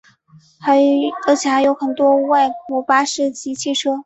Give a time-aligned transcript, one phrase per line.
[1.27, 3.99] 而且还有很多外国巴士及汽车。